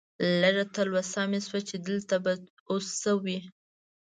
[0.41, 2.31] لږه تلوسه مې شوه چې دلته به
[2.71, 3.39] اوس څه وي.